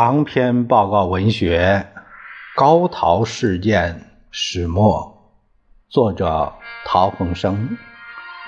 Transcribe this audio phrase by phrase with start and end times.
[0.00, 1.84] 长篇报告文学
[2.54, 5.28] 《高陶事件始末》，
[5.92, 6.52] 作者
[6.84, 7.76] 陶恒生，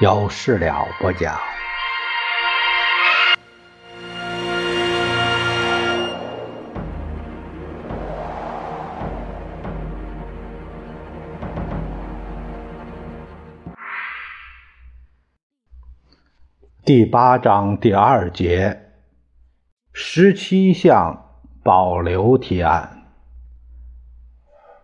[0.00, 1.36] 有事了不讲。
[16.84, 18.86] 第八章第二节。
[19.92, 21.29] 十七项
[21.62, 23.02] 保留提案，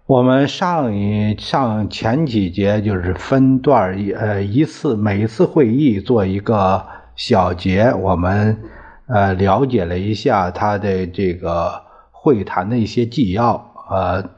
[0.06, 8.58] 我们上一上前几节就是分段一呃一次每一次会议做一个小结，我们
[9.06, 14.28] 呃了解了一下他的这个会谈的一些纪要，呃，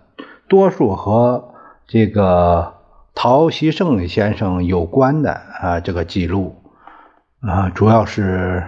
[0.48, 1.54] 多数和
[1.88, 2.74] 这个
[3.14, 6.62] 陶希圣先生有关的啊这个记录
[7.40, 8.62] 啊，主要是。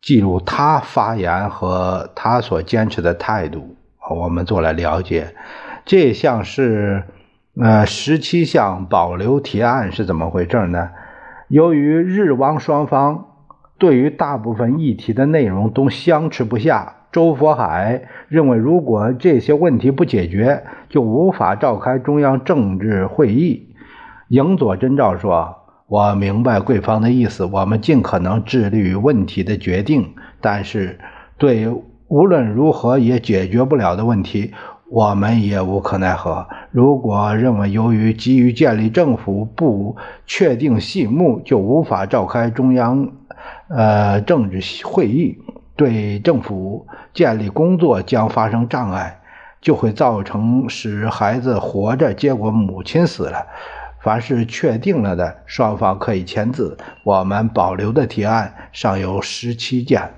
[0.00, 3.76] 记录他发言和他所坚持的态度，
[4.08, 5.34] 我们做了了解。
[5.84, 7.04] 这项是
[7.60, 10.90] 呃十七项保留提案是怎么回事呢？
[11.48, 13.26] 由于日汪双方
[13.78, 23.74] 对于大部分议题的内容都相持不下，周佛海认为如果这些问题不解决，就无法召开中央政治会议。
[24.28, 25.55] 影佐真照说。
[25.88, 30.98] 我明白贵方的意思，我们尽可能致力于问题的决定，但是
[31.38, 31.68] 对
[32.08, 34.52] 无论如何也解决不了的问题，
[34.90, 36.44] 我们也无可奈何。
[36.72, 43.08] 如果认为由于急于建立政府不确定细目，就无法召开中央
[43.68, 45.38] 呃政治会议，
[45.76, 49.20] 对政府建立工作将发生障碍，
[49.60, 53.46] 就会造成使孩子活着，结果母亲死了。
[54.06, 56.78] 凡是确定了的，双方可以签字。
[57.02, 60.10] 我们保留的提案尚有十七件。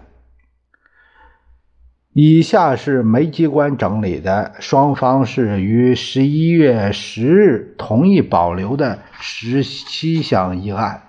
[2.13, 11.05] 以下是煤机关整理的，双方是于十一月十日同意保留的十七项议案。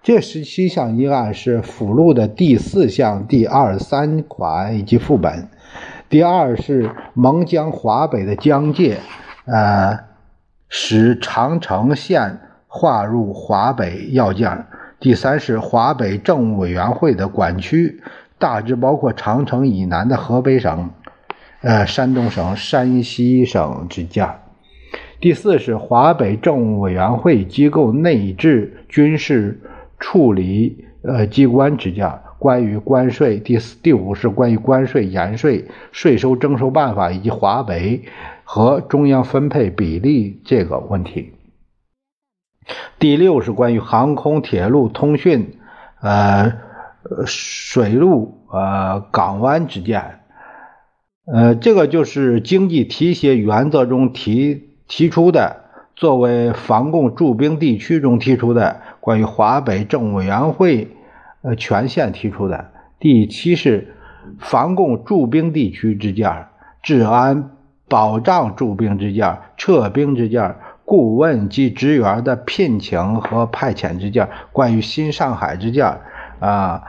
[0.00, 5.48] 这十七项议案是附录的第四项第二三款以及副本。
[6.08, 8.98] 第二是蒙江华北的疆界，
[9.46, 10.11] 呃。
[10.74, 14.64] 使长城县划入华北要件。
[14.98, 18.00] 第三是华北政务委员会的管区，
[18.38, 20.88] 大致包括长城以南的河北省、
[21.60, 24.26] 呃山东省、山西省之间。
[25.20, 29.60] 第四是华北政务委员会机构内置军事
[29.98, 32.10] 处理呃机关之间。
[32.38, 33.38] 关于关税。
[33.38, 38.02] 第四、第五是关于关税、盐税、税收征收办法以及华北。
[38.44, 41.32] 和中央分配比例这个问题。
[42.98, 45.58] 第六是关于航空、铁路、通讯、
[46.00, 46.52] 呃
[47.26, 50.20] 水路、呃港湾之间，
[51.26, 55.64] 呃，这个就是经济提携原则中提提出的，
[55.96, 60.88] 作为防共驻兵地区中提出的关于华北政务委员会
[61.42, 62.70] 呃权限提出的。
[63.00, 63.96] 第七是
[64.38, 66.46] 防共驻兵地区之间
[66.82, 67.56] 治安。
[67.92, 75.98] 保障驻兵之件、撤兵之件、顾问及职员的聘请和派遣之件、关于新上海之件、
[76.40, 76.82] 啊，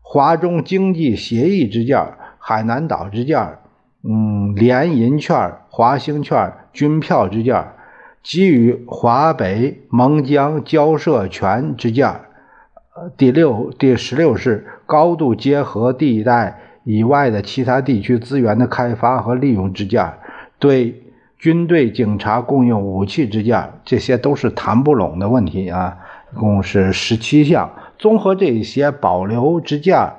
[0.00, 3.58] 华中经济协议之件、海南岛之件、
[4.08, 7.66] 嗯，联银券、华兴券、军票之件，
[8.22, 12.22] 给予华北蒙江交涉权之件。
[13.18, 16.62] 第六、第十六是高度结合地带。
[16.86, 20.12] 以外的其他地区资源的开发和利用之间，
[20.60, 21.02] 对
[21.36, 25.98] 军队、警察供应武器之间，这些都是谈不拢的问题啊。
[26.32, 30.12] 一共是十七项，综合这些保留之件，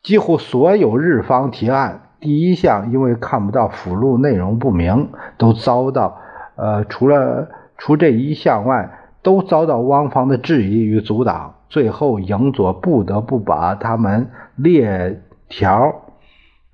[0.00, 6.16] 几乎所有日方提案，第一项因为看不到附录内容不明，都遭到
[6.54, 8.88] 呃，除了除这一项外，
[9.22, 11.56] 都遭到汪方的质疑与阻挡。
[11.68, 15.22] 最后，营佐不得不把他们列。
[15.48, 16.02] 条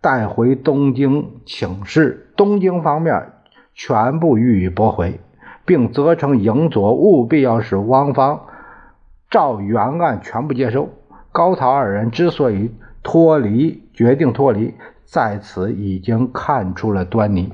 [0.01, 3.33] 带回东京请示，东京方面
[3.75, 5.21] 全部予以驳回，
[5.65, 8.47] 并责成营佐务必要使汪方
[9.31, 10.89] 照原案全部接收。
[11.33, 12.73] 高陶二人之所以
[13.03, 14.75] 脱离，决定脱离，
[15.05, 17.53] 在此已经看出了端倪。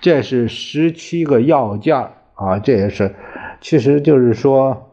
[0.00, 3.14] 这是十七个要件啊，这也是，
[3.60, 4.90] 其实就是说，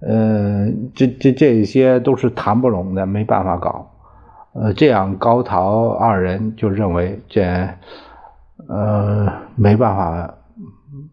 [0.00, 3.90] 嗯，这这这些都是谈不拢的，没办法搞。
[4.58, 7.42] 呃，这样高陶二人就认为这，
[8.68, 10.34] 呃，没办法，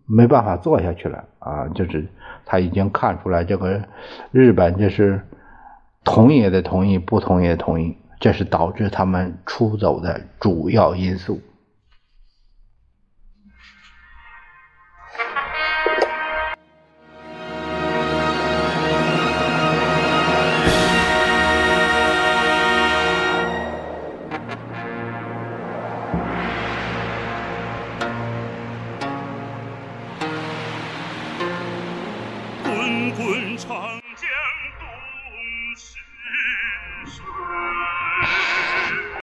[0.05, 1.67] 没办法做下去了啊！
[1.75, 2.07] 就是
[2.45, 3.81] 他已经看出来，这个
[4.31, 5.19] 日本这是
[6.05, 11.41] 同意也得同意，不同意也同意，这是导致他们出走的主要因素。
[33.15, 34.02] 滚长。